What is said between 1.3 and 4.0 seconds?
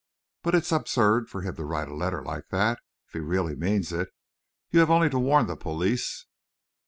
him to write a letter like that, if he really means